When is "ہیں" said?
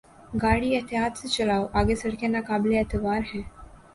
3.31-3.43